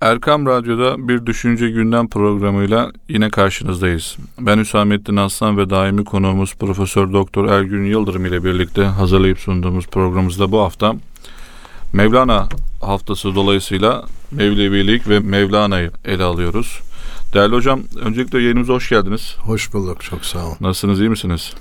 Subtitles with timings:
[0.00, 4.16] Erkam Radyo'da bir Düşünce Gündem programıyla yine karşınızdayız.
[4.40, 10.52] Ben Hüsamettin Aslan ve daimi konuğumuz Profesör Doktor Ergün Yıldırım ile birlikte hazırlayıp sunduğumuz programımızda
[10.52, 10.94] bu hafta
[11.92, 12.48] Mevlana
[12.80, 16.80] haftası dolayısıyla Mevlevilik ve Mevlana'yı ele alıyoruz.
[17.34, 19.36] Değerli hocam, öncelikle yayınımıza hoş geldiniz.
[19.38, 20.56] Hoş bulduk, çok sağ olun.
[20.60, 21.52] Nasılsınız, iyi misiniz?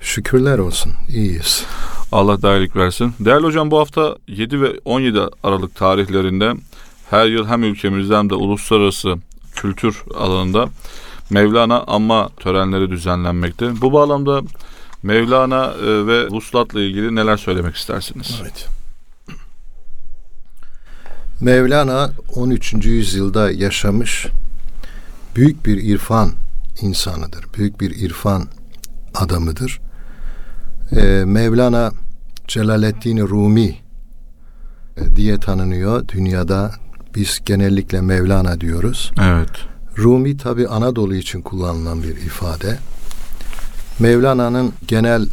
[0.00, 1.64] Şükürler olsun, iyiyiz.
[2.12, 3.14] Allah dairlik versin.
[3.20, 6.54] Değerli hocam bu hafta 7 ve 17 Aralık tarihlerinde
[7.12, 9.16] her yıl hem ülkemizde hem de uluslararası
[9.54, 10.68] kültür alanında
[11.30, 13.80] Mevlana anma törenleri düzenlenmekte.
[13.80, 14.42] Bu bağlamda
[15.02, 18.40] Mevlana e, ve Vuslat'la ilgili neler söylemek istersiniz?
[18.42, 18.68] Evet.
[21.40, 22.74] Mevlana 13.
[22.74, 24.26] yüzyılda yaşamış
[25.36, 26.32] büyük bir irfan
[26.80, 27.44] insanıdır.
[27.58, 28.48] Büyük bir irfan
[29.14, 29.80] adamıdır.
[30.92, 31.92] Ee, Mevlana
[32.48, 33.76] Celaleddin Rumi
[34.96, 36.08] e, diye tanınıyor.
[36.08, 36.72] Dünyada
[37.14, 39.12] biz genellikle Mevlana diyoruz.
[39.22, 39.50] Evet.
[39.98, 42.78] Rumi tabi Anadolu için kullanılan bir ifade.
[43.98, 45.26] Mevlana'nın genel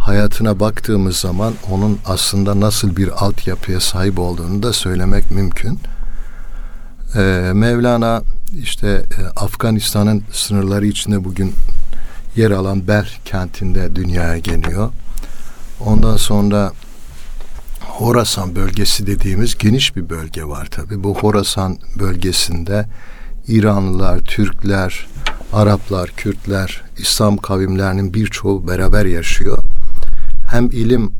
[0.00, 5.78] hayatına baktığımız zaman onun aslında nasıl bir altyapıya sahip olduğunu da söylemek mümkün.
[7.16, 8.22] Ee, Mevlana
[8.62, 11.52] işte e, Afganistan'ın sınırları içinde bugün
[12.36, 14.90] yer alan Ber kentinde dünyaya geliyor.
[15.80, 16.72] Ondan sonra
[17.94, 21.04] Horasan bölgesi dediğimiz geniş bir bölge var tabi.
[21.04, 22.86] Bu Horasan bölgesinde
[23.48, 25.06] İranlılar, Türkler,
[25.52, 29.58] Araplar, Kürtler, İslam kavimlerinin birçoğu beraber yaşıyor.
[30.50, 31.12] Hem ilim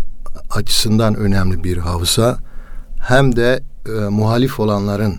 [0.50, 2.38] açısından önemli bir havza
[3.00, 5.16] hem de e, muhalif olanların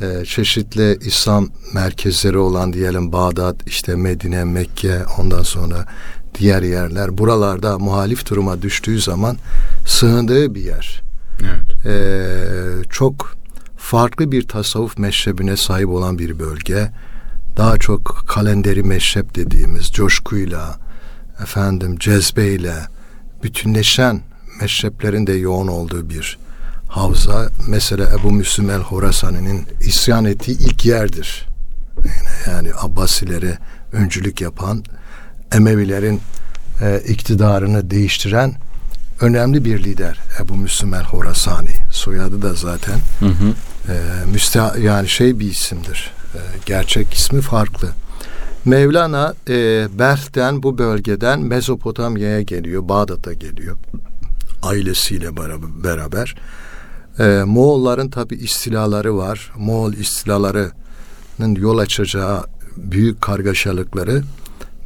[0.00, 5.86] e, çeşitli İslam merkezleri olan diyelim Bağdat, işte Medine, Mekke, ondan sonra
[6.38, 9.36] diğer yerler buralarda muhalif duruma düştüğü zaman
[9.86, 11.02] sığındığı bir yer.
[11.42, 11.86] Evet.
[11.86, 13.36] Ee, çok
[13.76, 16.90] farklı bir tasavvuf meşrebine sahip olan bir bölge.
[17.56, 20.78] Daha çok kalenderi meşrep dediğimiz coşkuyla,
[21.42, 22.74] efendim cezbeyle
[23.42, 24.20] bütünleşen
[24.60, 26.38] meşreplerin de yoğun olduğu bir
[26.88, 27.48] havza.
[27.68, 31.46] Mesela Ebu Müslüm el Horasani'nin isyan ettiği ilk yerdir.
[31.96, 33.58] Yani, yani Abbasilere
[33.92, 34.84] öncülük yapan
[35.54, 36.20] Emevilerin
[36.80, 38.54] e, iktidarını değiştiren
[39.20, 41.76] önemli bir lider Ebu Müslüm el Horasani.
[41.90, 43.54] Soyadı da zaten hı hı.
[43.92, 43.94] E,
[44.32, 46.12] müsta yani şey bir isimdir.
[46.34, 47.88] E, gerçek ismi farklı.
[48.64, 53.76] Mevlana e, Berh'ten bu bölgeden Mezopotamya'ya geliyor, Bağdat'a geliyor
[54.64, 55.36] ailesiyle
[55.84, 56.34] beraber.
[57.18, 59.52] E, Moğolların tabi istilaları var.
[59.56, 62.44] Moğol istilalarının yol açacağı
[62.76, 64.22] büyük kargaşalıkları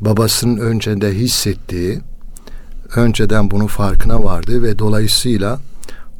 [0.00, 2.00] babasının önceden hissettiği,
[2.96, 5.58] önceden bunun farkına vardı ve dolayısıyla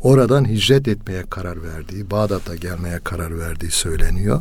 [0.03, 4.41] oradan hicret etmeye karar verdiği, Bağdat'a gelmeye karar verdiği söyleniyor.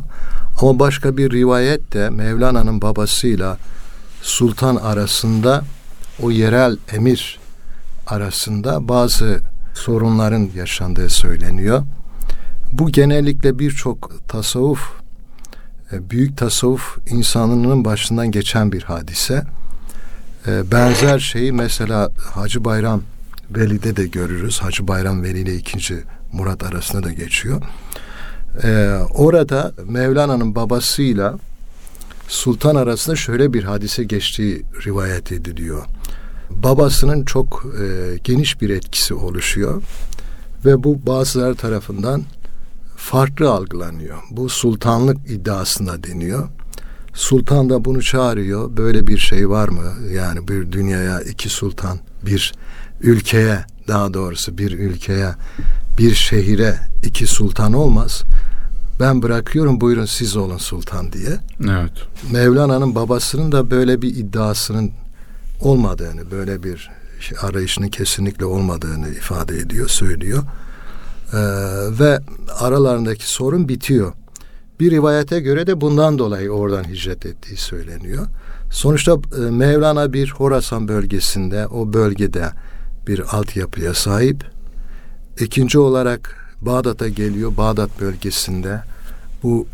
[0.60, 3.58] Ama başka bir rivayet de Mevlana'nın babasıyla
[4.22, 5.64] sultan arasında
[6.22, 7.38] o yerel emir
[8.06, 9.40] arasında bazı
[9.74, 11.82] sorunların yaşandığı söyleniyor.
[12.72, 14.97] Bu genellikle birçok tasavvuf
[15.92, 19.44] büyük tasavvuf insanının başından geçen bir hadise.
[20.46, 23.02] E, benzer şeyi mesela Hacı Bayram
[23.50, 24.58] Veli'de de görürüz.
[24.58, 27.62] Hacı Bayram Veli ile ikinci Murat arasında da geçiyor.
[28.64, 31.38] E, orada Mevlana'nın babasıyla
[32.28, 35.84] Sultan arasında şöyle bir hadise geçtiği rivayet ediliyor.
[36.50, 37.66] Babasının çok
[38.24, 39.82] geniş bir etkisi oluşuyor
[40.64, 42.22] ve bu bazıları tarafından
[42.98, 44.18] farklı algılanıyor.
[44.30, 46.48] Bu sultanlık iddiasında deniyor.
[47.14, 48.76] Sultan da bunu çağırıyor.
[48.76, 49.84] Böyle bir şey var mı?
[50.12, 52.52] Yani bir dünyaya iki sultan, bir
[53.00, 55.34] ülkeye daha doğrusu bir ülkeye,
[55.98, 58.22] bir şehire iki sultan olmaz.
[59.00, 61.38] Ben bırakıyorum buyurun siz olun sultan diye.
[61.60, 61.92] Evet.
[62.32, 64.90] Mevlana'nın babasının da böyle bir iddiasının
[65.60, 66.90] olmadığını, böyle bir
[67.42, 70.42] arayışının kesinlikle olmadığını ifade ediyor, söylüyor.
[71.32, 71.38] Ee,
[72.00, 72.18] ve
[72.58, 74.12] aralarındaki sorun bitiyor.
[74.80, 78.26] Bir rivayete göre de bundan dolayı oradan hicret ettiği söyleniyor.
[78.70, 82.50] Sonuçta e, Mevlana bir Horasan bölgesinde, o bölgede
[83.06, 84.44] bir altyapıya sahip.
[85.40, 87.56] İkinci olarak Bağdat'a geliyor.
[87.56, 88.82] Bağdat bölgesinde
[89.42, 89.66] bu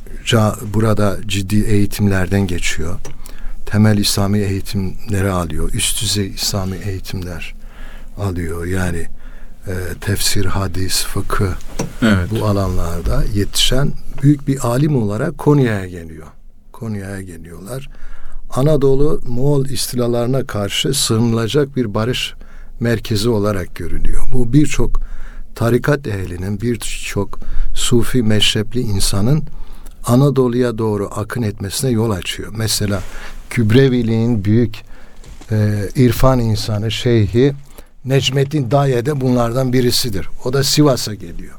[0.75, 2.95] burada ciddi eğitimlerden geçiyor.
[3.67, 5.71] Temel İslami eğitimleri alıyor.
[5.75, 7.55] Üst düzey İslami eğitimler
[8.19, 8.67] alıyor.
[8.67, 9.07] Yani
[9.67, 11.55] e, tefsir, hadis, fıkıh
[12.03, 12.29] evet.
[12.31, 16.27] bu alanlarda yetişen büyük bir alim olarak Konya'ya geliyor.
[16.73, 17.89] Konya'ya geliyorlar.
[18.51, 22.35] Anadolu Moğol istilalarına karşı sığınılacak bir barış
[22.81, 24.23] merkezi olarak görünüyor.
[24.33, 25.01] Bu birçok
[25.55, 27.39] tarikat ehlinin birçok
[27.75, 29.45] sufi meşrepli insanın
[30.07, 32.53] Anadolu'ya doğru akın etmesine yol açıyor.
[32.57, 33.01] Mesela
[33.51, 34.77] Kübreviliğin büyük
[35.51, 37.53] e, irfan insanı, şeyhi
[38.05, 40.29] Necmettin Daye de bunlardan birisidir.
[40.45, 41.55] O da Sivas'a geliyor.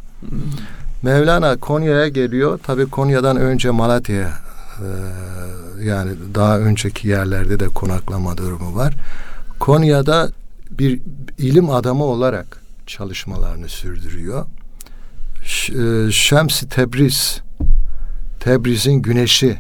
[1.02, 2.60] Mevlana Konya'ya geliyor.
[2.64, 4.34] Tabii Konya'dan önce Malatya'ya
[4.80, 4.88] e,
[5.84, 8.94] yani daha önceki yerlerde de konaklama durumu var.
[9.60, 10.30] Konya'da
[10.72, 11.02] bir
[11.38, 14.46] ilim adamı olarak çalışmalarını sürdürüyor.
[15.70, 17.42] E, Şems-i Tebriz
[18.40, 19.58] Tebriz'in güneşi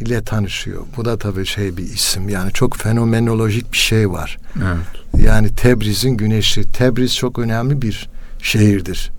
[0.00, 0.82] ile tanışıyor.
[0.96, 2.28] Bu da tabii şey bir isim.
[2.28, 4.38] Yani çok fenomenolojik bir şey var.
[4.56, 5.22] Evet.
[5.24, 6.72] Yani Tebriz'in güneşi.
[6.72, 8.08] Tebriz çok önemli bir
[8.42, 9.10] şehirdir.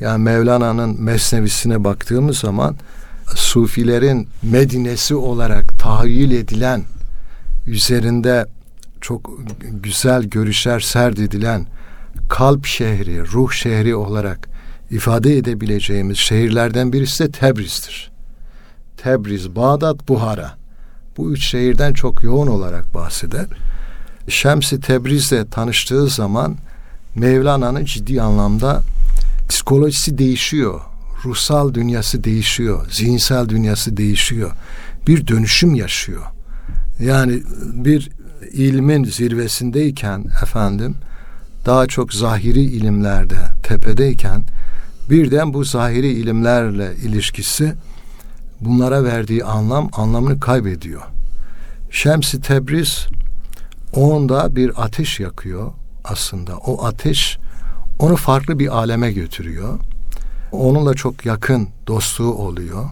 [0.00, 2.76] Yani Mevlana'nın mesnevisine baktığımız zaman
[3.34, 6.82] Sufilerin Medinesi olarak tahayyül edilen
[7.66, 8.46] üzerinde
[9.00, 9.30] çok
[9.70, 11.66] güzel görüşler serdedilen
[12.28, 14.48] kalp şehri, ruh şehri olarak
[14.90, 18.13] ifade edebileceğimiz şehirlerden birisi de Tebriz'dir.
[19.04, 20.54] Tebriz, Bağdat, Buhara.
[21.16, 23.46] Bu üç şehirden çok yoğun olarak bahseder.
[24.28, 26.56] Şems-i Tebriz'le tanıştığı zaman
[27.14, 28.82] Mevlana'nın ciddi anlamda
[29.48, 30.80] psikolojisi değişiyor.
[31.24, 32.86] Ruhsal dünyası değişiyor.
[32.90, 34.50] Zihinsel dünyası değişiyor.
[35.06, 36.22] Bir dönüşüm yaşıyor.
[37.00, 37.42] Yani
[37.72, 38.10] bir
[38.52, 40.94] ilmin zirvesindeyken efendim
[41.66, 44.42] daha çok zahiri ilimlerde tepedeyken
[45.10, 47.74] birden bu zahiri ilimlerle ilişkisi
[48.64, 51.02] bunlara verdiği anlam anlamını kaybediyor.
[51.90, 53.06] Şems-i Tebriz
[53.92, 55.72] onda bir ateş yakıyor
[56.04, 56.56] aslında.
[56.56, 57.38] O ateş
[57.98, 59.78] onu farklı bir aleme götürüyor.
[60.52, 62.84] Onunla çok yakın dostluğu oluyor.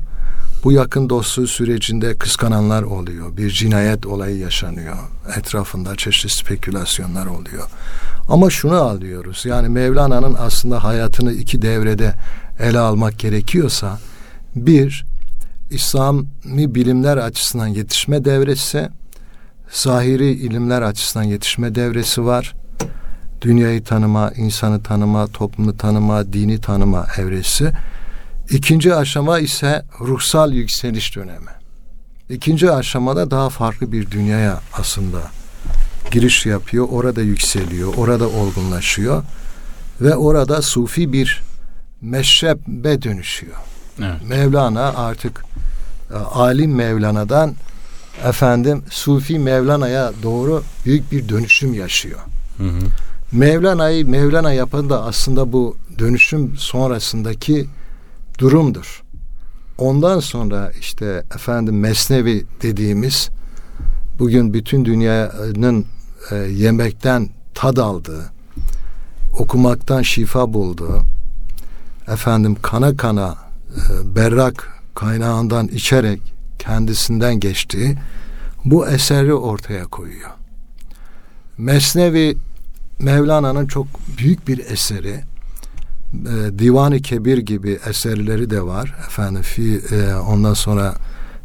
[0.65, 3.37] Bu yakın dostluğu sürecinde kıskananlar oluyor.
[3.37, 4.97] Bir cinayet olayı yaşanıyor.
[5.37, 7.65] Etrafında çeşitli spekülasyonlar oluyor.
[8.29, 9.45] Ama şunu alıyoruz.
[9.47, 12.15] Yani Mevlana'nın aslında hayatını iki devrede
[12.59, 13.99] ele almak gerekiyorsa
[14.57, 15.05] bir
[15.73, 18.89] İslami bilimler açısından yetişme devresi,
[19.71, 22.55] zahiri ilimler açısından yetişme devresi var.
[23.41, 27.73] Dünyayı tanıma, insanı tanıma, toplumu tanıma, dini tanıma evresi.
[28.51, 31.51] İkinci aşama ise ruhsal yükseliş dönemi.
[32.29, 35.21] İkinci aşamada daha farklı bir dünyaya aslında
[36.11, 39.23] giriş yapıyor, orada yükseliyor, orada olgunlaşıyor
[40.01, 41.43] ve orada sufi bir
[42.01, 43.72] meşrebe dönüşüyor.
[43.99, 44.29] Evet.
[44.29, 45.45] Mevlana artık
[46.11, 47.55] e, alim Mevlana'dan
[48.25, 52.21] efendim Sufi Mevlana'ya doğru büyük bir dönüşüm yaşıyor.
[52.59, 52.81] Hı hı.
[53.33, 57.67] Mevlana'yı Mevlana yapan da aslında bu dönüşüm sonrasındaki
[58.39, 59.03] durumdur.
[59.79, 63.31] Ondan sonra işte efendim Mesnevi dediğimiz
[64.19, 65.87] bugün bütün dünyanın
[66.31, 68.33] e, yemekten tad aldığı,
[69.39, 71.03] okumaktan şifa bulduğu,
[72.09, 73.37] efendim kana kana
[74.05, 77.97] berrak kaynağından içerek kendisinden geçtiği
[78.65, 80.31] bu eseri ortaya koyuyor.
[81.59, 82.37] Mesnevi
[82.99, 83.87] Mevlana'nın çok
[84.19, 85.21] büyük bir eseri.
[86.13, 88.95] E, Divan-ı Kebir gibi eserleri de var.
[89.07, 90.95] Efendim fi, e, ondan sonra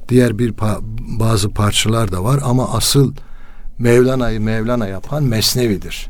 [0.10, 0.54] diğer bir
[1.20, 3.14] bazı parçalar da var ama asıl
[3.80, 6.10] Mevlana'yı Mevlana yapan Mesnevi'dir.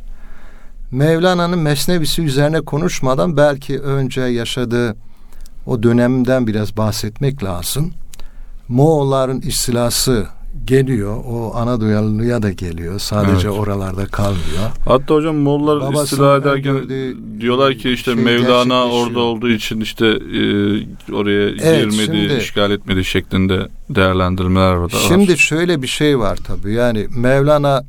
[0.92, 4.96] Mevlana'nın Mesnevisi üzerine konuşmadan belki önce yaşadığı
[5.68, 7.94] o dönemden biraz bahsetmek lazım.
[8.68, 10.28] Moğolların istilası
[10.66, 11.18] geliyor.
[11.26, 13.00] O Anadolu'ya da geliyor.
[13.00, 13.60] Sadece evet.
[13.60, 14.72] oralarda kalmıyor.
[14.86, 16.90] Hatta hocam Moğollar Babasının istila ederken
[17.40, 22.72] diyorlar ki işte şey Mevlana orada olduğu için işte e, oraya evet, girmedi, şimdi, işgal
[22.72, 24.94] etmedi şeklinde değerlendirmeler var.
[25.08, 26.74] Şimdi şöyle bir şey var tabii.
[26.74, 27.84] Yani Mevlana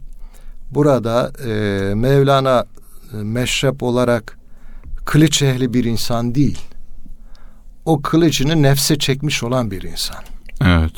[0.70, 1.50] burada e,
[1.94, 2.64] Mevlana
[3.12, 4.38] e, meşrep olarak
[5.04, 6.58] kılıç ehli bir insan değil
[7.84, 10.22] o kılıcını nefse çekmiş olan bir insan.
[10.64, 10.92] Evet.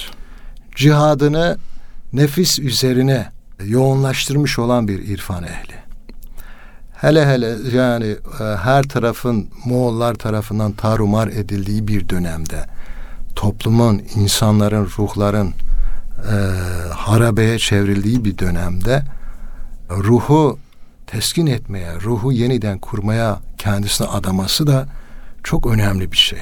[0.75, 1.59] Cihadını
[2.13, 3.29] nefis üzerine
[3.65, 5.75] yoğunlaştırmış olan bir irfan ehli.
[6.93, 12.67] Hele hele yani e, her tarafın Moğollar tarafından tarumar edildiği bir dönemde
[13.37, 15.53] toplumun, insanların, ruhların
[16.19, 16.35] e,
[16.95, 19.03] harabeye çevrildiği bir dönemde
[19.91, 20.59] ruhu
[21.07, 24.87] teskin etmeye, ruhu yeniden kurmaya kendisine adaması da
[25.45, 26.41] çok önemli bir şey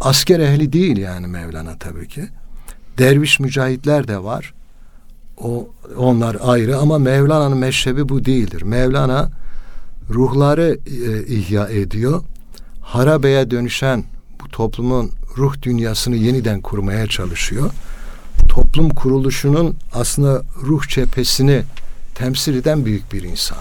[0.00, 2.28] asker ehli değil yani Mevlana tabii ki.
[2.98, 4.54] Derviş mücahitler de var.
[5.42, 8.62] O onlar ayrı ama Mevlana'nın meşrebi bu değildir.
[8.62, 9.30] Mevlana
[10.10, 12.22] ruhları e, ihya ediyor.
[12.80, 14.04] Harabeye dönüşen
[14.40, 17.70] bu toplumun ruh dünyasını yeniden kurmaya çalışıyor.
[18.48, 21.62] Toplum kuruluşunun aslında ruh cephesini
[22.14, 23.58] temsil eden büyük bir insan.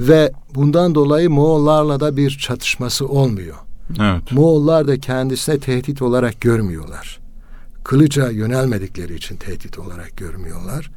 [0.00, 3.56] Ve bundan dolayı Moğollarla da bir çatışması olmuyor.
[4.00, 4.32] Evet.
[4.32, 7.18] Moğollar da kendisine tehdit olarak görmüyorlar.
[7.84, 10.90] Kılıca yönelmedikleri için tehdit olarak görmüyorlar.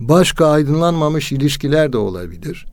[0.00, 2.66] Başka aydınlanmamış ilişkiler de olabilir.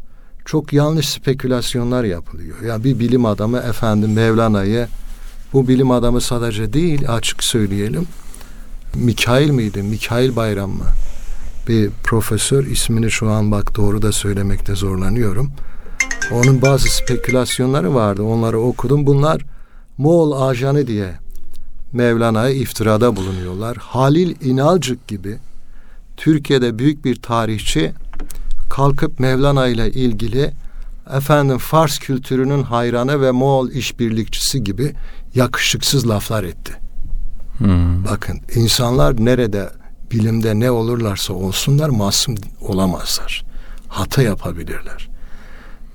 [0.45, 2.61] Çok yanlış spekülasyonlar yapılıyor.
[2.61, 4.87] Ya bir bilim adamı efendim Mevlana'yı
[5.53, 8.07] bu bilim adamı sadece değil açık söyleyelim.
[8.95, 9.83] Mikail miydi?
[9.83, 10.85] Mikail Bayram mı?
[11.67, 15.51] Bir profesör ismini şu an bak doğru da söylemekte zorlanıyorum.
[16.31, 18.23] Onun bazı spekülasyonları vardı.
[18.23, 19.05] Onları okudum.
[19.05, 19.41] Bunlar
[19.97, 21.13] Moğol ajanı diye
[21.93, 23.77] Mevlana'ya iftirada bulunuyorlar.
[23.77, 25.37] Halil İnalcık gibi
[26.17, 27.93] Türkiye'de büyük bir tarihçi
[28.69, 30.53] kalkıp Mevlana ile ilgili
[31.13, 34.93] efendim Fars kültürünün hayranı ve Moğol işbirlikçisi gibi
[35.35, 36.73] yakışıksız laflar etti.
[37.57, 38.05] Hmm.
[38.05, 39.69] Bakın insanlar nerede
[40.11, 43.45] bilimde ne olurlarsa olsunlar masum olamazlar.
[43.87, 45.16] Hata yapabilirler.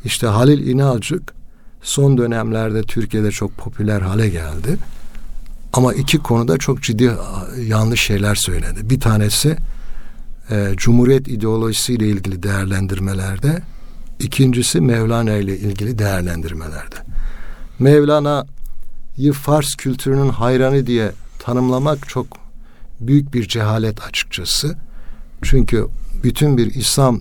[0.04, 1.34] İşte Halil İnalcık
[1.82, 4.78] son dönemlerde Türkiye'de çok popüler hale geldi.
[5.72, 7.12] Ama iki konuda çok ciddi
[7.66, 8.90] yanlış şeyler söyledi.
[8.90, 9.56] Bir tanesi
[10.50, 13.62] e, Cumhuriyet ideolojisiyle ilgili değerlendirmelerde,
[14.18, 16.96] ikincisi Mevlana ile ilgili değerlendirmelerde.
[17.78, 22.26] Mevlana'yı Fars kültürünün hayranı diye tanımlamak çok
[23.00, 24.76] büyük bir cehalet açıkçası.
[25.42, 25.86] Çünkü
[26.24, 27.20] bütün bir İslam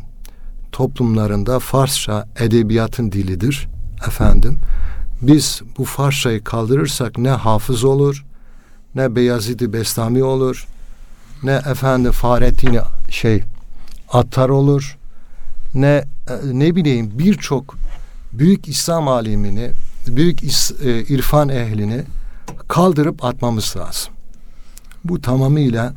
[0.72, 3.68] toplumlarında Farsça edebiyatın dilidir
[4.08, 4.58] efendim.
[5.22, 8.25] Biz bu Farsçayı kaldırırsak ne hafız olur,
[8.96, 10.68] ne Beyazid-i Bestami olur,
[11.44, 13.44] ne efendi Fahrettin şey
[14.10, 14.98] Attar olur,
[15.74, 17.75] ne e, ne bileyim birçok
[18.34, 19.72] büyük İslam alimini,
[20.08, 22.04] büyük is, e, irfan ehlini
[22.68, 24.13] kaldırıp atmamız lazım.
[25.04, 25.94] Bu tamamıyla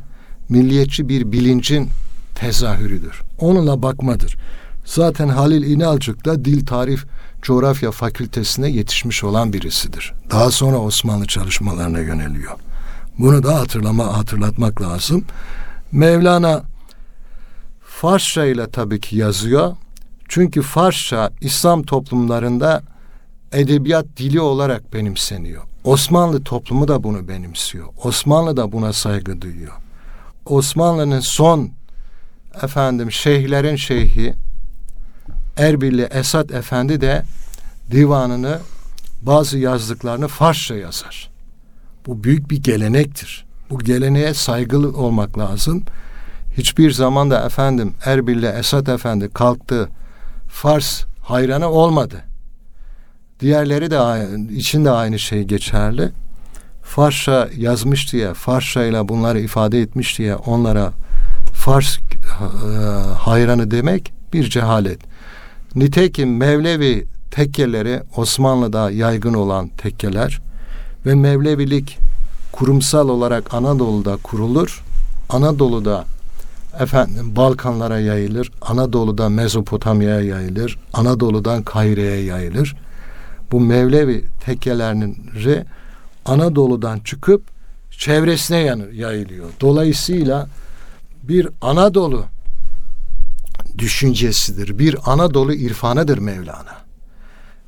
[0.49, 1.89] milliyetçi bir bilincin
[2.35, 3.21] tezahürüdür.
[3.39, 4.37] Onunla bakmadır.
[4.85, 7.05] Zaten Halil İnalcık da Dil Tarif
[7.41, 10.13] Coğrafya Fakültesine yetişmiş olan birisidir.
[10.31, 12.51] Daha sonra Osmanlı çalışmalarına yöneliyor.
[13.19, 15.25] Bunu da hatırlama hatırlatmak lazım.
[15.91, 16.63] Mevlana
[17.81, 19.75] Farsça ile tabii ki yazıyor.
[20.27, 22.83] Çünkü Farsça İslam toplumlarında
[23.51, 25.63] edebiyat dili olarak benimseniyor.
[25.83, 27.87] Osmanlı toplumu da bunu benimsiyor.
[28.03, 29.73] Osmanlı da buna saygı duyuyor.
[30.45, 31.71] Osmanlı'nın son
[32.63, 34.33] efendim şeyhlerin şeyhi
[35.57, 37.23] Erbilli Esat Efendi de
[37.91, 38.59] divanını
[39.21, 41.29] bazı yazdıklarını Farsça yazar.
[42.05, 43.45] Bu büyük bir gelenektir.
[43.69, 45.83] Bu geleneğe saygılı olmak lazım.
[46.57, 49.89] Hiçbir zaman da efendim Erbil'le Esat Efendi kalktı
[50.47, 52.21] Fars hayranı olmadı.
[53.39, 56.11] Diğerleri de için de aynı şey geçerli.
[56.83, 60.91] Farsça yazmış diye, Farsça ile bunları ifade etmiş diye onlara
[61.53, 62.01] Fars e,
[63.17, 65.14] hayranı demek bir cehalet.
[65.75, 70.41] Nitekim Mevlevi tekkeleri Osmanlı'da yaygın olan tekkeler
[71.05, 71.97] ve Mevlevilik
[72.51, 74.83] kurumsal olarak Anadolu'da kurulur.
[75.29, 76.05] Anadolu'da
[76.79, 78.51] efendim Balkanlara yayılır.
[78.61, 80.79] Anadolu'da Mezopotamya'ya yayılır.
[80.93, 82.75] Anadolu'dan Kahire'ye yayılır.
[83.51, 85.17] Bu Mevlevi tekkelerinin
[86.25, 87.43] Anadolu'dan çıkıp
[87.91, 88.57] çevresine
[88.93, 89.49] yayılıyor.
[89.61, 90.47] Dolayısıyla
[91.23, 92.25] bir Anadolu
[93.77, 94.79] düşüncesidir.
[94.79, 96.85] Bir Anadolu irfanıdır Mevlana.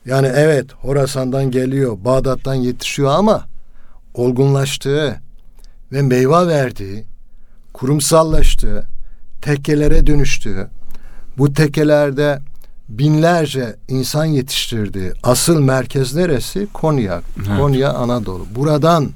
[0.05, 3.45] Yani evet Horasan'dan geliyor, Bağdat'tan yetişiyor ama
[4.13, 5.21] olgunlaştığı
[5.91, 7.05] ve meyve verdiği,
[7.73, 8.87] kurumsallaştığı,
[9.41, 10.67] tekkelere dönüştüğü,
[11.37, 12.39] bu tekkelerde
[12.89, 16.67] binlerce insan yetiştirdiği asıl merkez neresi?
[16.73, 17.21] Konya.
[17.37, 17.59] Evet.
[17.59, 18.45] Konya Anadolu.
[18.55, 19.09] Buradan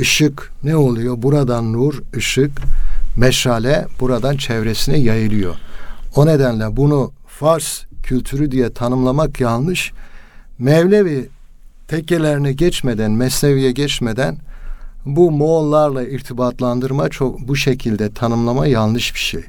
[0.00, 1.22] ışık ne oluyor?
[1.22, 2.60] Buradan nur, ışık,
[3.16, 5.54] meşale buradan çevresine yayılıyor.
[6.16, 9.92] O nedenle bunu Fars kültürü diye tanımlamak yanlış.
[10.58, 11.28] Mevlevi
[11.88, 14.38] tekkelerine geçmeden, Mesnevi'ye geçmeden
[15.06, 19.42] bu Moğollarla irtibatlandırma çok bu şekilde tanımlama yanlış bir şey.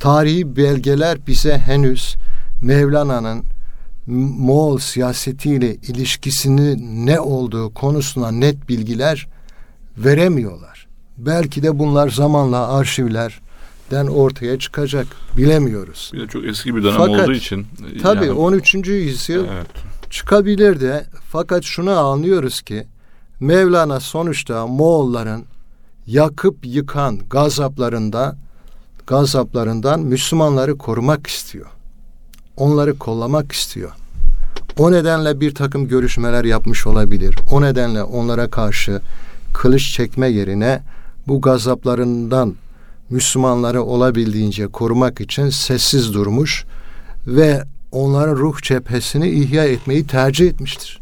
[0.00, 2.16] Tarihi belgeler bize henüz
[2.62, 3.44] Mevlana'nın
[4.38, 9.28] Moğol siyasetiyle ilişkisinin ne olduğu konusunda net bilgiler
[9.96, 10.86] veremiyorlar.
[11.18, 12.68] Belki de bunlar zamanla
[13.90, 15.06] arşivlerden ortaya çıkacak.
[15.36, 16.10] Bilemiyoruz.
[16.12, 17.66] Bir de çok eski bir dönem Fakat, olduğu için.
[18.02, 18.74] Tabii yani, 13.
[18.74, 19.66] yüzyıl evet
[20.10, 22.86] çıkabilir de fakat şunu anlıyoruz ki
[23.40, 25.44] Mevlana sonuçta Moğolların
[26.06, 28.36] yakıp yıkan gazaplarında
[29.06, 31.66] gazaplarından Müslümanları korumak istiyor.
[32.56, 33.90] Onları kollamak istiyor.
[34.78, 37.36] O nedenle bir takım görüşmeler yapmış olabilir.
[37.52, 39.00] O nedenle onlara karşı
[39.54, 40.82] kılıç çekme yerine
[41.28, 42.54] bu gazaplarından
[43.10, 46.64] Müslümanları olabildiğince korumak için sessiz durmuş
[47.26, 47.62] ve
[47.92, 51.00] onların ruh cephesini ihya etmeyi tercih etmiştir.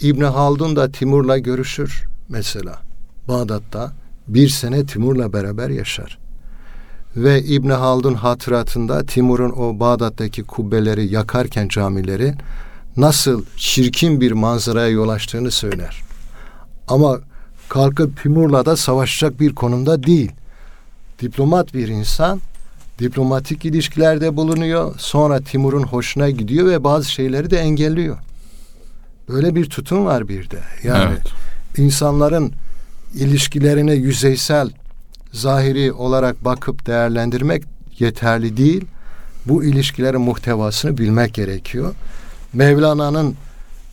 [0.00, 2.80] İbni Haldun da Timur'la görüşür mesela.
[3.28, 3.92] Bağdat'ta
[4.28, 6.18] bir sene Timur'la beraber yaşar.
[7.16, 12.34] Ve İbn Haldun hatıratında Timur'un o Bağdat'taki kubbeleri yakarken camileri
[12.96, 16.02] nasıl çirkin bir manzaraya yol açtığını söyler.
[16.88, 17.18] Ama
[17.68, 20.32] kalkıp Timur'la da savaşacak bir konumda değil.
[21.22, 22.40] Diplomat bir insan
[22.98, 24.94] diplomatik ilişkilerde bulunuyor.
[24.98, 28.18] Sonra Timur'un hoşuna gidiyor ve bazı şeyleri de engelliyor.
[29.28, 30.58] Böyle bir tutum var bir de.
[30.84, 31.26] Yani evet.
[31.76, 32.52] insanların
[33.14, 34.70] ilişkilerine yüzeysel,
[35.32, 37.62] zahiri olarak bakıp değerlendirmek
[37.98, 38.84] yeterli değil.
[39.46, 41.94] Bu ilişkilerin muhtevasını bilmek gerekiyor.
[42.52, 43.34] Mevlana'nın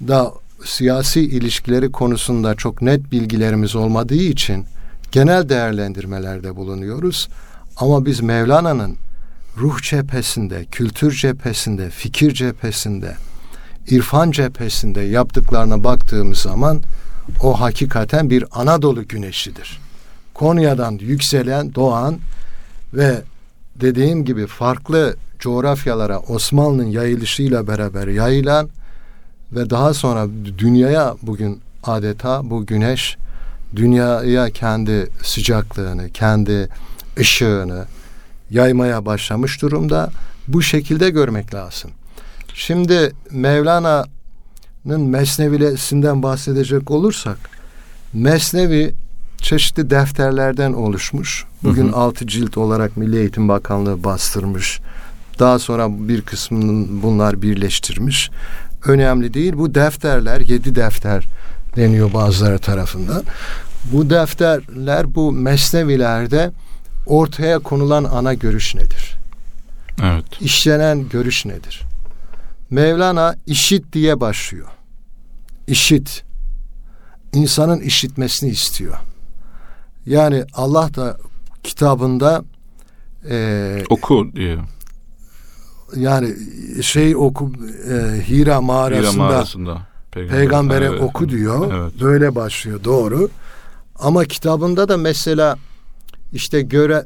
[0.07, 0.33] da
[0.65, 4.65] siyasi ilişkileri konusunda çok net bilgilerimiz olmadığı için
[5.11, 7.29] genel değerlendirmelerde bulunuyoruz.
[7.77, 8.97] Ama biz Mevlana'nın
[9.57, 13.15] ruh cephesinde, kültür cephesinde, fikir cephesinde,
[13.87, 16.81] irfan cephesinde yaptıklarına baktığımız zaman
[17.43, 19.79] o hakikaten bir Anadolu güneşidir.
[20.33, 22.17] Konya'dan yükselen, doğan
[22.93, 23.21] ve
[23.75, 28.69] dediğim gibi farklı coğrafyalara Osmanlı'nın yayılışıyla beraber yayılan
[29.51, 33.17] ve daha sonra dünyaya bugün adeta bu güneş
[33.75, 36.69] dünyaya kendi sıcaklığını, kendi
[37.19, 37.85] ışığını
[38.49, 40.11] yaymaya başlamış durumda.
[40.47, 41.91] Bu şekilde görmek lazım.
[42.53, 47.38] Şimdi Mevlana'nın Mesnevilesinden bahsedecek olursak
[48.13, 48.93] Mesnevi
[49.38, 51.45] çeşitli defterlerden oluşmuş.
[51.63, 51.95] Bugün hı hı.
[51.95, 54.79] altı cilt olarak Milli Eğitim Bakanlığı bastırmış.
[55.39, 58.31] Daha sonra bir kısmını bunlar birleştirmiş.
[58.85, 59.53] Önemli değil.
[59.53, 61.25] Bu defterler, yedi defter
[61.75, 63.23] deniyor bazıları tarafından.
[63.91, 66.51] Bu defterler bu mesnevilerde
[67.05, 69.15] ortaya konulan ana görüş nedir?
[70.03, 70.25] Evet.
[70.41, 71.81] İşlenen görüş nedir?
[72.69, 74.67] Mevlana işit diye başlıyor.
[75.67, 76.23] İşit.
[77.33, 78.97] İnsanın işitmesini istiyor.
[80.05, 81.17] Yani Allah da
[81.63, 82.44] kitabında
[83.29, 84.57] e, oku diye.
[85.96, 86.35] Yani
[86.81, 87.51] şey oku
[87.89, 91.01] e, Hira mağarasında, Hira mağarasında peygamber, peygambere evet.
[91.01, 91.74] oku diyor.
[91.74, 92.01] Evet.
[92.01, 93.29] Böyle başlıyor doğru.
[94.00, 95.57] Ama kitabında da mesela
[96.33, 97.05] işte göre,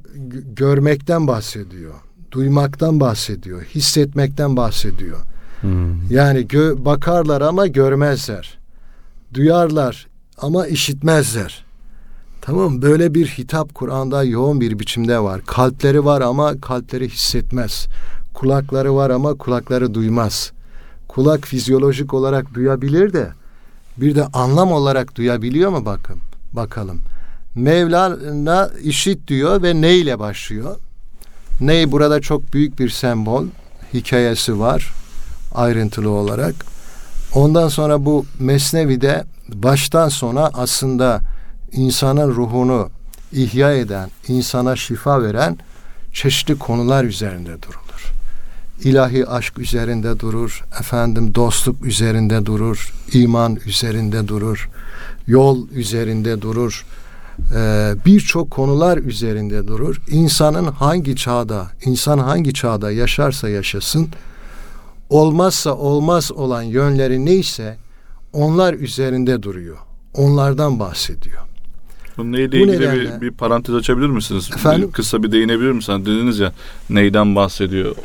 [0.55, 1.93] görmekten bahsediyor.
[2.31, 3.61] Duymaktan bahsediyor.
[3.63, 5.19] Hissetmekten bahsediyor.
[5.61, 6.09] Hmm.
[6.09, 8.57] Yani gö, bakarlar ama görmezler.
[9.33, 11.65] Duyarlar ama işitmezler.
[12.41, 15.41] Tamam böyle bir hitap Kur'an'da yoğun bir biçimde var.
[15.45, 17.87] Kalpleri var ama kalpleri hissetmez.
[18.33, 20.51] Kulakları var ama kulakları duymaz.
[21.15, 23.31] Kulak fizyolojik olarak duyabilir de
[23.97, 26.17] bir de anlam olarak duyabiliyor mu bakın
[26.53, 26.99] bakalım.
[27.55, 30.75] Mevlana işit diyor ve ne ile başlıyor?
[31.61, 33.45] Ney burada çok büyük bir sembol
[33.93, 34.93] hikayesi var
[35.55, 36.55] ayrıntılı olarak.
[37.35, 41.21] Ondan sonra bu Mesnevi'de baştan sona aslında
[41.71, 42.89] insanın ruhunu
[43.31, 45.57] ihya eden, insana şifa veren
[46.13, 47.82] çeşitli konular üzerinde durulur.
[48.83, 54.69] İlahi aşk üzerinde durur, efendim dostluk üzerinde durur, iman üzerinde durur,
[55.27, 56.85] yol üzerinde durur,
[57.55, 60.01] ee, birçok konular üzerinde durur.
[60.09, 64.07] İnsanın hangi çağda, insan hangi çağda yaşarsa yaşasın,
[65.09, 67.77] olmazsa olmaz olan yönleri neyse
[68.33, 69.77] onlar üzerinde duruyor.
[70.13, 71.41] Onlardan bahsediyor.
[72.17, 74.49] Bununla ilgili Bu nedenle, bir, bir parantez açabilir misiniz?
[74.55, 74.87] Efendim?
[74.87, 76.05] Bir, kısa bir değinebilir misiniz?
[76.05, 76.51] Dediniz ya
[76.89, 77.95] neyden bahsediyor?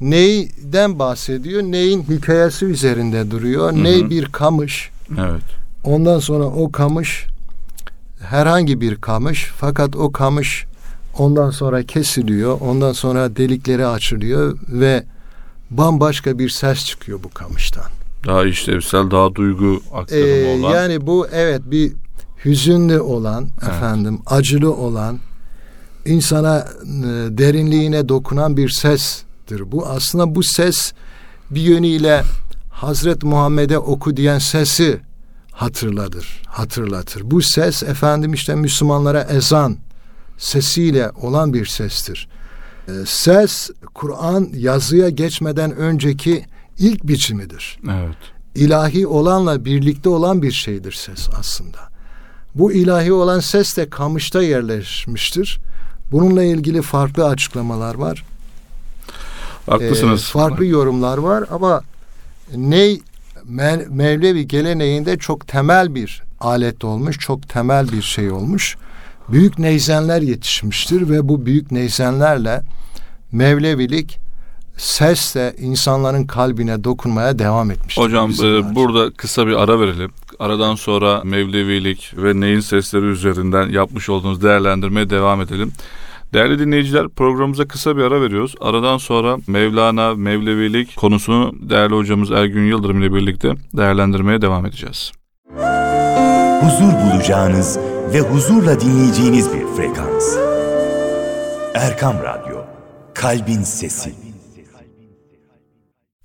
[0.00, 1.62] Neyden bahsediyor?
[1.62, 3.72] Neyin hikayesi üzerinde duruyor.
[3.72, 3.84] Hı-hı.
[3.84, 4.90] Ney bir kamış.
[5.18, 5.42] Evet.
[5.84, 7.26] Ondan sonra o kamış
[8.20, 10.64] herhangi bir kamış fakat o kamış
[11.18, 12.60] ondan sonra kesiliyor.
[12.60, 15.04] Ondan sonra delikleri açılıyor ve
[15.70, 17.84] bambaşka bir ses çıkıyor bu kamıştan.
[18.26, 20.74] Daha işlevsel, daha duygu aktarımı ee, olan.
[20.74, 21.92] Yani bu evet bir
[22.44, 23.72] hüzünlü olan, evet.
[23.72, 25.18] efendim, acılı olan,
[26.04, 27.02] insana e,
[27.38, 28.68] derinliğine dokunan bir
[29.48, 29.72] sestir.
[29.72, 30.92] Bu aslında bu ses
[31.50, 32.22] bir yönüyle
[32.70, 35.00] Hazret Muhammed'e oku diyen sesi
[35.52, 37.22] hatırladır, hatırlatır.
[37.24, 39.76] Bu ses efendim işte Müslümanlara ezan
[40.38, 42.28] sesiyle olan bir sestir.
[42.88, 46.44] Ee, ses Kur'an yazıya geçmeden önceki
[46.78, 47.78] ilk biçimidir.
[47.90, 48.16] Evet.
[48.54, 51.78] İlahi olanla birlikte olan bir şeydir ses aslında.
[52.54, 55.58] Bu ilahi olan ses de kamışta yerleşmiştir.
[56.12, 58.24] Bununla ilgili farklı açıklamalar var.
[59.68, 60.20] Haklısınız.
[60.20, 61.82] Ee, farklı yorumlar var ama
[62.56, 62.96] ne
[63.88, 68.76] Mevlevi geleneğinde çok temel bir alet olmuş, çok temel bir şey olmuş.
[69.28, 72.62] Büyük neyzenler yetişmiştir ve bu büyük neyzenlerle
[73.32, 74.18] Mevlevilik
[74.76, 77.98] ses de insanların kalbine dokunmaya devam etmiş.
[77.98, 80.10] Hocam e, burada kısa bir ara verelim.
[80.38, 85.72] Aradan sonra Mevlevilik ve neyin sesleri üzerinden yapmış olduğunuz değerlendirmeye devam edelim.
[86.32, 88.54] Değerli dinleyiciler programımıza kısa bir ara veriyoruz.
[88.60, 95.12] Aradan sonra Mevlana, Mevlevilik konusunu değerli hocamız Ergün Yıldırım ile birlikte değerlendirmeye devam edeceğiz.
[96.60, 97.78] Huzur bulacağınız
[98.12, 100.36] ve huzurla dinleyeceğiniz bir frekans.
[101.74, 102.56] Erkam Radyo,
[103.14, 104.27] Kalbin Sesi.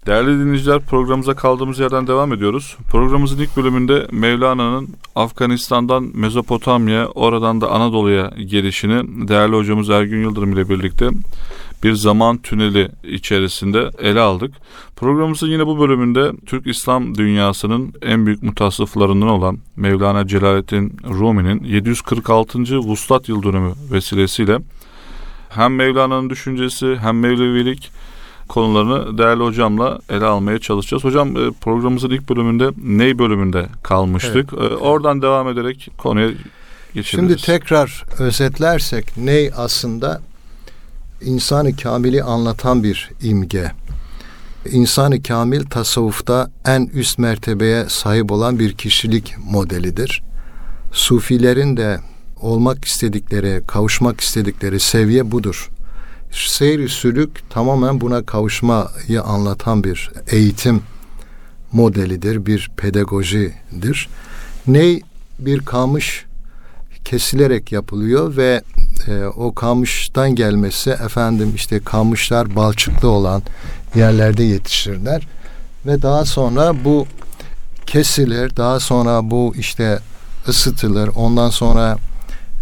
[0.05, 2.77] Değerli dinleyiciler programımıza kaldığımız yerden devam ediyoruz.
[2.91, 10.69] Programımızın ilk bölümünde Mevlana'nın Afganistan'dan Mezopotamya, oradan da Anadolu'ya gelişini değerli hocamız Ergün Yıldırım ile
[10.69, 11.09] birlikte
[11.83, 14.53] bir zaman tüneli içerisinde ele aldık.
[14.95, 22.59] Programımızın yine bu bölümünde Türk İslam dünyasının en büyük mutasıflarından olan Mevlana Celaleddin Rumi'nin 746.
[22.77, 24.59] Vuslat Yıl Dönümü vesilesiyle
[25.49, 27.91] hem Mevlana'nın düşüncesi hem Mevlevilik
[28.53, 31.03] konularını değerli hocamla ele almaya çalışacağız.
[31.03, 34.49] Hocam e, programımızın ilk bölümünde ney bölümünde kalmıştık.
[34.59, 34.71] Evet.
[34.71, 36.29] E, oradan devam ederek konuya
[36.93, 37.41] geçebiliriz.
[37.41, 40.21] Şimdi tekrar özetlersek ney aslında
[41.21, 43.71] insanı kamili anlatan bir imge.
[44.71, 50.23] İnsanı kamil tasavvufta en üst mertebeye sahip olan bir kişilik modelidir.
[50.91, 51.99] Sufilerin de
[52.41, 55.69] olmak istedikleri, kavuşmak istedikleri seviye budur
[56.33, 60.81] seyri sülük tamamen buna kavuşmayı anlatan bir eğitim
[61.71, 64.09] modelidir, bir pedagojidir.
[64.67, 65.01] Ney
[65.39, 66.25] bir kamış
[67.05, 68.61] kesilerek yapılıyor ve
[69.07, 73.41] e, o kamıştan gelmesi efendim işte kamışlar balçıklı olan
[73.95, 75.27] yerlerde yetişirler
[75.85, 77.07] ve daha sonra bu
[77.85, 79.99] kesilir, daha sonra bu işte
[80.47, 81.97] ısıtılır, ondan sonra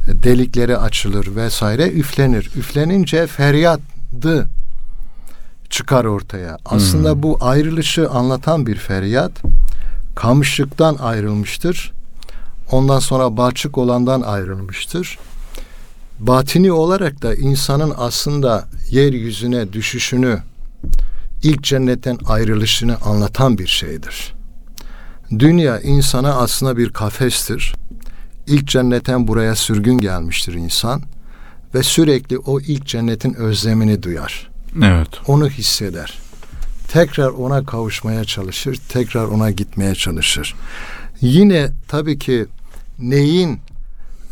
[0.08, 2.52] delikleri açılır vesaire üflenir.
[2.56, 4.48] Üflenince feryadı
[5.70, 6.58] çıkar ortaya.
[6.66, 7.24] Aslında hmm.
[7.24, 9.32] bu ayrılışı anlatan bir feryat.
[10.16, 11.92] Kamışlıktan ayrılmıştır.
[12.72, 15.18] Ondan sonra balçık olandan ayrılmıştır.
[16.20, 20.40] Batini olarak da insanın aslında yeryüzüne düşüşünü,
[21.44, 24.34] ilk cennetten ayrılışını anlatan bir şeydir.
[25.40, 27.76] Dünya insana aslında bir kafestir
[28.52, 31.02] ilk cennetten buraya sürgün gelmiştir insan
[31.76, 34.50] ve sürekli o ilk cennetin özlemini duyar.
[34.84, 35.08] Evet.
[35.28, 36.20] Onu hisseder.
[36.88, 40.56] Tekrar ona kavuşmaya çalışır, tekrar ona gitmeye çalışır.
[41.22, 42.46] Yine tabii ki
[43.00, 43.60] neyin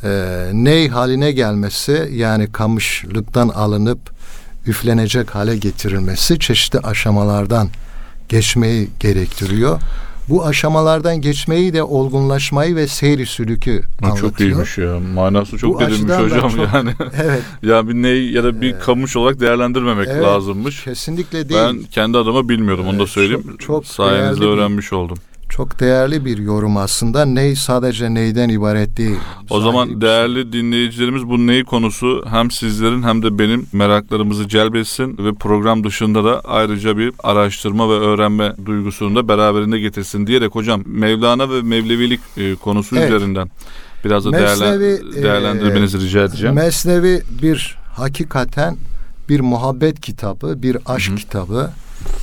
[0.04, 4.00] e, ney haline gelmesi yani kamışlıktan alınıp
[4.68, 7.70] üflenecek hale getirilmesi çeşitli aşamalardan
[8.30, 9.82] geçmeyi gerektiriyor
[10.30, 14.32] bu aşamalardan geçmeyi de olgunlaşmayı ve seyri sülükü anlatıyor.
[14.32, 15.00] Çok iyiymiş ya.
[15.14, 16.90] Manası çok bu derinmiş hocam çok, yani.
[17.24, 17.44] Evet.
[17.64, 18.84] ya bir ney ya da bir evet.
[18.84, 20.84] kamış olarak değerlendirmemek evet, lazımmış.
[20.84, 21.62] Kesinlikle değil.
[21.62, 23.44] Ben kendi adıma bilmiyordum evet, onu da söyleyeyim.
[23.48, 25.18] Çok, çok Sayenizde öğrenmiş bir, oldum
[25.50, 27.26] çok değerli bir yorum aslında.
[27.26, 29.18] Ney sadece neyden ibaret değil.
[29.50, 30.54] O zaman değerli şey.
[30.54, 36.42] dinleyicilerimiz bu ney konusu hem sizlerin hem de benim meraklarımızı celbetsin ve program dışında da
[36.42, 42.56] ayrıca bir araştırma ve öğrenme duygusunu da beraberinde getirsin diyerek hocam Mevlana ve Mevlevilik e,
[42.56, 43.10] konusu evet.
[43.12, 43.50] üzerinden
[44.06, 46.56] biraz da Mesnevi, değerlen, değerlendirmenizi e, rica edeceğim.
[46.56, 48.78] Mesnevi bir hakikaten
[49.30, 51.18] bir muhabbet kitabı, bir aşk Hı-hı.
[51.18, 51.72] kitabı,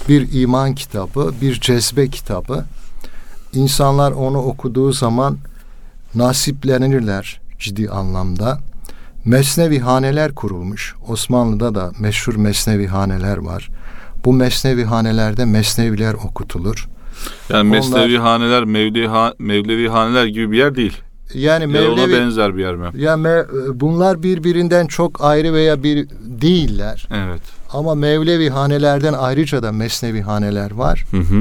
[0.09, 2.65] bir iman kitabı, bir cezbe kitabı
[3.57, 5.39] insanlar onu okuduğu zaman
[6.15, 8.59] nasiplenirler ciddi anlamda.
[9.25, 10.95] Mesnevi haneler kurulmuş.
[11.09, 13.69] Osmanlı'da da meşhur mesnevi haneler var.
[14.25, 16.89] Bu mesnevi hanelerde mesneviler okutulur.
[17.49, 20.97] Yani mesnevi Onlar, haneler Mevlevi, ha, Mevlevi haneler gibi bir yer değil.
[21.35, 22.87] Yani Mevlevi, ya ona benzer bir yer mi?
[22.95, 27.09] Ya me, bunlar birbirinden çok ayrı veya bir değiller.
[27.11, 27.43] Evet.
[27.73, 31.05] Ama Mevlevi hanelerden ayrıca da mesnevi haneler var.
[31.11, 31.41] Hı hı.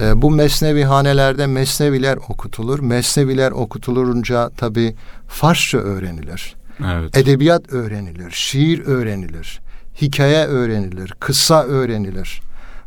[0.00, 2.80] E, bu mesnevi hanelerde mesneviler okutulur.
[2.80, 4.94] Mesneviler okutulunca tabi
[5.28, 6.56] Farsça öğrenilir.
[6.84, 7.16] Evet.
[7.16, 9.60] Edebiyat öğrenilir, şiir öğrenilir,
[10.00, 12.40] hikaye öğrenilir, kıssa öğrenilir,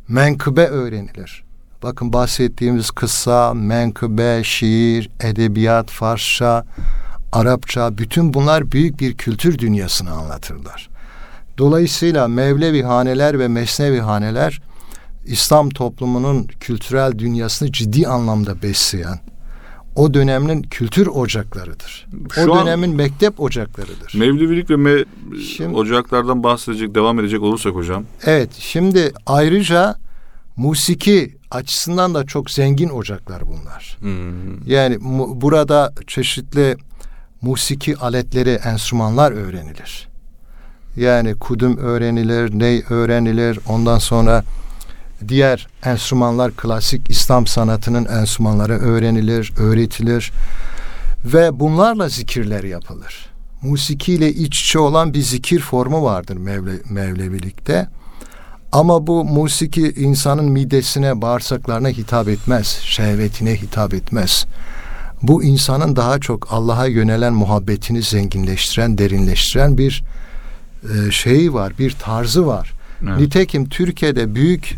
[0.08, 1.44] menkıbe öğrenilir.
[1.84, 6.66] Bakın bahsettiğimiz kıssa, menkıbe, şiir, edebiyat, Farsça,
[7.32, 10.90] Arapça bütün bunlar büyük bir kültür dünyasını anlatırlar.
[11.58, 14.62] Dolayısıyla Mevlevi haneler ve Mesnevi haneler
[15.26, 19.20] İslam toplumunun kültürel dünyasını ciddi anlamda besleyen
[19.96, 22.08] o dönemin kültür ocaklarıdır.
[22.32, 24.14] Şu o dönemin mektep ocaklarıdır.
[24.16, 25.06] Mevlevilik ve me
[25.56, 28.04] şimdi, ocaklardan bahsedecek, devam edecek olursak hocam.
[28.24, 29.96] Evet, şimdi ayrıca
[30.58, 33.98] musiki açısından da çok zengin ocaklar bunlar.
[34.00, 34.68] Hmm.
[34.68, 36.78] Yani mu, burada çeşitli
[37.42, 40.08] musiki aletleri, enstrümanlar öğrenilir.
[40.96, 43.60] Yani kudüm öğrenilir, ney öğrenilir.
[43.68, 44.44] Ondan sonra
[45.28, 50.32] diğer enstrümanlar klasik İslam sanatının enstrümanları öğrenilir, öğretilir
[51.26, 53.30] ve bunlarla zikirler yapılır.
[53.62, 57.88] Musikiyle iç içe olan bir zikir formu vardır Mevle, Mevlevilikte.
[58.72, 64.46] Ama bu musiki insanın midesine, bağırsaklarına hitap etmez, şehvetine hitap etmez.
[65.22, 70.04] Bu insanın daha çok Allah'a yönelen muhabbetini zenginleştiren, derinleştiren bir
[70.84, 72.74] e, şeyi var, bir tarzı var.
[73.04, 73.20] Evet.
[73.20, 74.76] Nitekim Türkiye'de büyük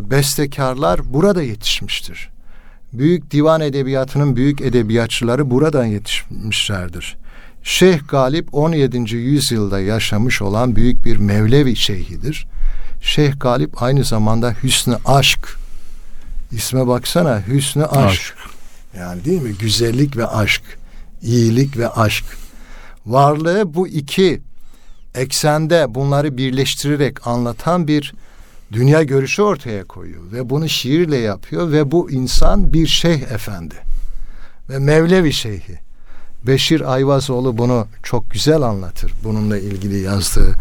[0.00, 2.30] bestekarlar burada yetişmiştir.
[2.92, 7.16] Büyük divan edebiyatının büyük edebiyatçıları buradan yetişmişlerdir.
[7.62, 9.16] Şeyh Galip 17.
[9.16, 12.46] yüzyılda yaşamış olan büyük bir Mevlevi şeyhidir.
[13.02, 15.56] Şeyh Galip aynı zamanda Hüsnü Aşk.
[16.52, 17.96] İsme baksana Hüsnü Aşk.
[18.06, 18.34] aşk.
[18.98, 19.52] Yani değil mi?
[19.60, 20.62] Güzellik ve aşk.
[21.22, 22.24] iyilik ve aşk.
[23.06, 24.42] Varlığı bu iki
[25.14, 28.14] eksende bunları birleştirerek anlatan bir
[28.72, 33.74] dünya görüşü ortaya koyuyor ve bunu şiirle yapıyor ve bu insan bir şeyh efendi
[34.70, 35.78] ve Mevlevi şeyhi.
[36.46, 39.12] Beşir Ayvazoğlu bunu çok güzel anlatır.
[39.24, 40.54] Bununla ilgili yazdığı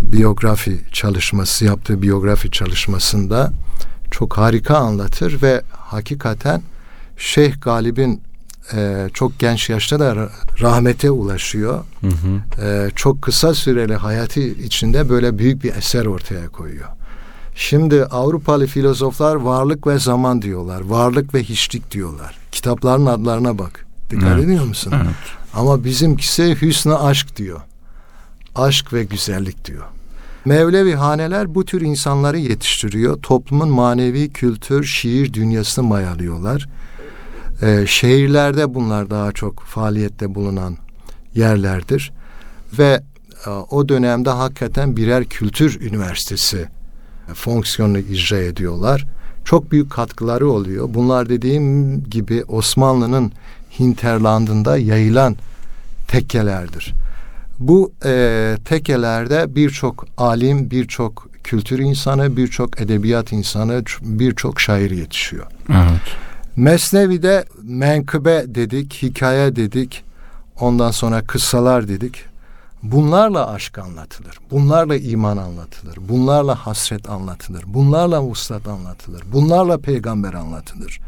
[0.00, 3.52] biyografi çalışması, yaptığı biyografi çalışmasında
[4.10, 6.62] çok harika anlatır ve hakikaten
[7.16, 8.22] Şeyh Galip'in
[8.72, 10.28] e, çok genç yaşta da
[10.60, 11.84] rahmete ulaşıyor.
[12.00, 12.64] Hı hı.
[12.66, 16.88] E, çok kısa süreli hayatı içinde böyle büyük bir eser ortaya koyuyor.
[17.54, 20.80] Şimdi Avrupalı filozoflar varlık ve zaman diyorlar.
[20.80, 22.38] Varlık ve hiçlik diyorlar.
[22.52, 23.86] Kitapların adlarına bak.
[24.10, 24.44] Dikkat evet.
[24.44, 24.92] ediyor musun?
[24.96, 25.14] Evet.
[25.54, 27.60] Ama bizimkisi hüsnü aşk diyor.
[28.54, 29.84] Aşk ve güzellik diyor.
[30.44, 33.22] Mevlevi haneler bu tür insanları yetiştiriyor.
[33.22, 36.68] Toplumun manevi kültür, şiir dünyasını mayalıyorlar.
[37.62, 40.76] Ee, şehirlerde bunlar daha çok faaliyette bulunan
[41.34, 42.12] yerlerdir.
[42.78, 43.02] Ve
[43.46, 46.68] e, o dönemde hakikaten birer kültür üniversitesi
[47.34, 49.06] fonksiyonunu icra ediyorlar.
[49.44, 50.88] Çok büyük katkıları oluyor.
[50.94, 53.32] Bunlar dediğim gibi Osmanlı'nın
[53.78, 55.36] hinterlandında yayılan
[56.08, 56.94] tekkelerdir.
[57.58, 65.46] Bu e, tekelerde birçok alim, birçok kültür insanı, birçok edebiyat insanı, birçok şair yetişiyor.
[65.70, 66.16] Evet.
[66.56, 70.04] Mesnevi'de menkıbe dedik, hikaye dedik,
[70.60, 72.33] ondan sonra kıssalar dedik.
[72.84, 74.38] Bunlarla aşk anlatılır.
[74.50, 75.98] Bunlarla iman anlatılır.
[76.08, 77.64] Bunlarla hasret anlatılır.
[77.66, 79.22] Bunlarla vuslat anlatılır.
[79.32, 81.00] Bunlarla peygamber anlatılır.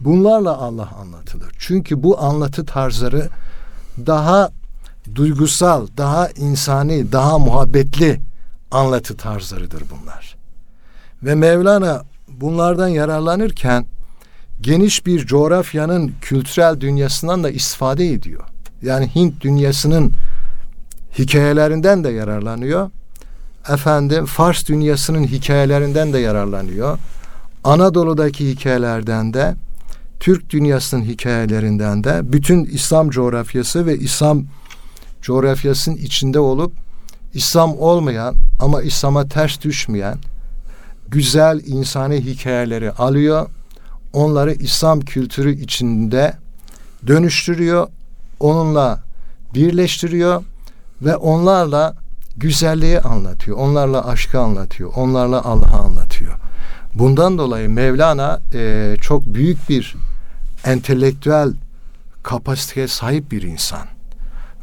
[0.00, 1.52] Bunlarla Allah anlatılır.
[1.58, 3.28] Çünkü bu anlatı tarzları
[4.06, 4.50] daha
[5.14, 8.20] duygusal, daha insani, daha muhabbetli
[8.70, 10.36] anlatı tarzlarıdır bunlar.
[11.22, 13.86] Ve Mevlana bunlardan yararlanırken
[14.60, 18.44] geniş bir coğrafyanın kültürel dünyasından da istifade ediyor.
[18.82, 20.12] Yani Hint dünyasının
[21.18, 22.90] hikayelerinden de yararlanıyor.
[23.68, 26.98] Efendim Fars dünyasının hikayelerinden de yararlanıyor.
[27.64, 29.54] Anadolu'daki hikayelerden de
[30.20, 34.44] Türk dünyasının hikayelerinden de bütün İslam coğrafyası ve İslam
[35.22, 36.72] coğrafyasının içinde olup
[37.34, 40.18] İslam olmayan ama İslam'a ters düşmeyen
[41.08, 43.46] güzel insani hikayeleri alıyor.
[44.12, 46.32] Onları İslam kültürü içinde
[47.06, 47.88] dönüştürüyor.
[48.40, 49.00] Onunla
[49.54, 50.42] birleştiriyor
[51.02, 51.94] ve onlarla
[52.36, 53.56] güzelliği anlatıyor.
[53.56, 54.92] Onlarla aşkı anlatıyor.
[54.96, 56.34] Onlarla Allah'ı anlatıyor.
[56.94, 59.96] Bundan dolayı Mevlana e, çok büyük bir
[60.64, 61.52] entelektüel
[62.22, 63.86] kapasiteye sahip bir insan.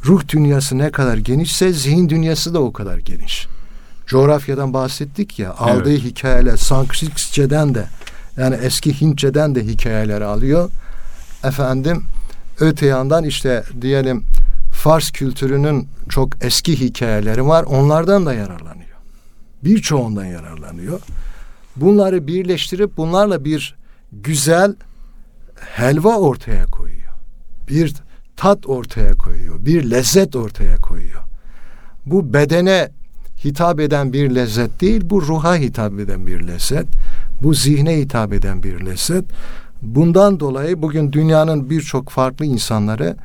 [0.04, 3.46] Ruh dünyası ne kadar genişse zihin dünyası da o kadar geniş.
[4.06, 6.02] Coğrafyadan bahsettik ya aldığı evet.
[6.02, 7.86] hikayeler Sanskritçeden de
[8.36, 10.70] yani eski Hintçeden de hikayeler alıyor.
[11.44, 12.04] Efendim
[12.60, 14.24] öte yandan işte diyelim
[14.82, 17.62] Fars kültürünün çok eski hikayeleri var.
[17.62, 18.98] Onlardan da yararlanıyor.
[19.64, 21.00] Birçoğundan yararlanıyor.
[21.76, 23.76] Bunları birleştirip bunlarla bir
[24.12, 24.74] güzel
[25.60, 27.12] helva ortaya koyuyor.
[27.68, 27.94] Bir
[28.36, 29.66] tat ortaya koyuyor.
[29.66, 31.22] Bir lezzet ortaya koyuyor.
[32.06, 32.90] Bu bedene
[33.44, 36.86] hitap eden bir lezzet değil, bu ruha hitap eden bir lezzet.
[37.42, 39.24] Bu zihne hitap eden bir lezzet.
[39.82, 43.16] Bundan dolayı bugün dünyanın birçok farklı insanları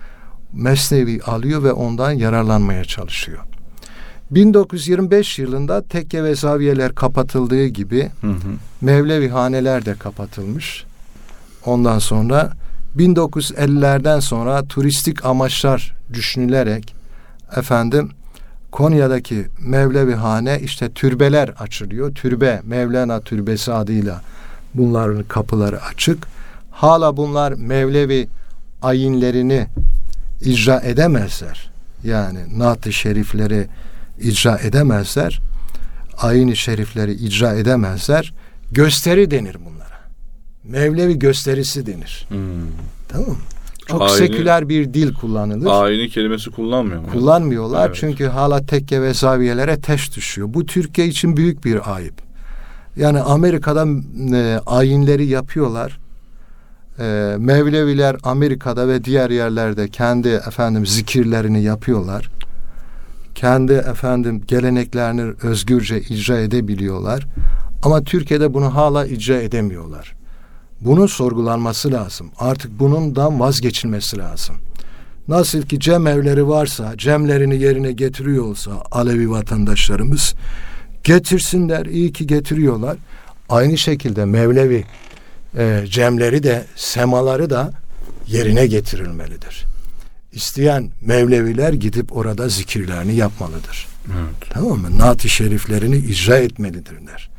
[0.58, 3.40] Mesnevi alıyor ve ondan yararlanmaya çalışıyor.
[4.32, 8.54] 1925 yılında tekke ve zaviyeler kapatıldığı gibi hı hı.
[8.82, 10.86] Mevlevi haneler de kapatılmış.
[11.66, 12.54] Ondan sonra
[12.98, 16.96] 1950'lerden sonra turistik amaçlar düşünülerek
[17.56, 18.10] efendim
[18.72, 22.16] Konya'daki Mevlevi hane işte türbeler açılıyor.
[22.16, 24.22] Türbe, Mevlana Türbesi adıyla
[24.74, 26.28] bunların kapıları açık.
[26.72, 28.28] Hala bunlar Mevlevi
[28.82, 29.68] ayinlerini
[30.42, 31.72] icra edemezler.
[32.04, 33.68] Yani naat-ı şerifleri
[34.20, 35.40] icra edemezler.
[36.18, 38.34] Ayin-i şerifleri icra edemezler.
[38.72, 39.98] Gösteri denir bunlara.
[40.64, 42.26] Mevlevi gösterisi denir.
[42.30, 42.38] Hmm.
[43.10, 43.36] Tamam mı?
[43.88, 45.84] Çok Ayini- seküler bir dil kullanılır.
[45.84, 47.08] Ayini kelimesi kullanmıyor mu?
[47.12, 47.98] Kullanmıyorlar Evet.
[48.00, 50.48] çünkü hala tekke ve zaviyelere teş düşüyor.
[50.54, 52.14] Bu Türkiye için büyük bir ayıp.
[52.98, 53.88] Yani Amerika'da
[54.38, 56.00] e, ayinleri yapıyorlar.
[57.00, 62.30] E, Mevleviler Amerika'da ve diğer yerlerde kendi efendim zikirlerini yapıyorlar.
[63.36, 67.28] Kendi efendim geleneklerini özgürce icra edebiliyorlar.
[67.84, 70.16] Ama Türkiye'de bunu hala icra edemiyorlar.
[70.82, 72.32] Bunun sorgulanması lazım.
[72.40, 74.56] Artık bundan vazgeçilmesi lazım.
[75.28, 80.36] Nasıl ki cem evleri varsa, cemlerini yerine getiriyor olsa Alevi vatandaşlarımız
[81.04, 82.98] getirsinler, iyi ki getiriyorlar.
[83.50, 84.86] Aynı şekilde Mevlevi
[85.58, 87.74] e, cemleri de, semaları da
[88.28, 89.66] yerine getirilmelidir.
[90.32, 93.88] İsteyen Mevleviler gidip orada zikirlerini yapmalıdır.
[94.08, 94.50] Evet.
[94.50, 94.98] Tamam mı?
[94.98, 97.30] Naat-ı şeriflerini icra etmelidirler.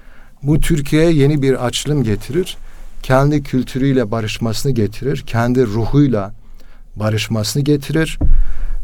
[0.43, 2.57] Bu Türkiye'ye yeni bir açılım getirir.
[3.03, 5.25] Kendi kültürüyle barışmasını getirir.
[5.27, 6.33] Kendi ruhuyla
[6.97, 8.19] barışmasını getirir.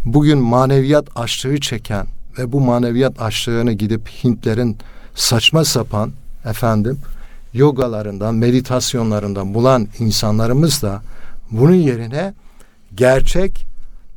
[0.04, 2.06] Bugün maneviyat açlığı çeken
[2.38, 4.76] ve bu maneviyat açlığını gidip Hintlerin
[5.14, 6.12] saçma sapan
[6.44, 6.98] efendim
[7.54, 11.02] yogalarından, meditasyonlarından bulan insanlarımız da
[11.50, 12.34] bunun yerine
[12.94, 13.66] gerçek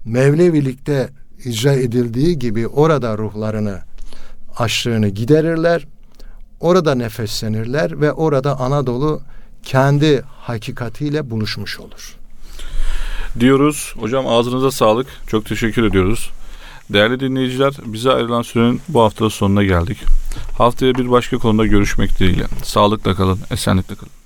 [0.07, 1.09] Mevlevilikte
[1.45, 3.79] icra edildiği gibi orada ruhlarını
[4.57, 5.87] açlığını giderirler.
[6.59, 9.21] Orada nefeslenirler ve orada Anadolu
[9.63, 12.17] kendi hakikatiyle buluşmuş olur.
[13.39, 13.93] Diyoruz.
[13.99, 15.07] Hocam ağzınıza sağlık.
[15.27, 16.31] Çok teşekkür ediyoruz.
[16.89, 19.97] Değerli dinleyiciler, bize ayrılan sürenin bu hafta sonuna geldik.
[20.57, 22.45] Haftaya bir başka konuda görüşmek dileğiyle.
[22.63, 24.16] Sağlıkla kalın, esenlikle kalın.